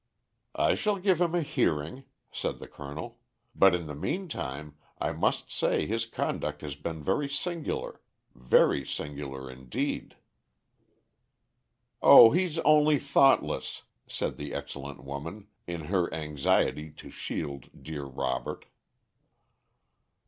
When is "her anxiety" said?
15.81-16.89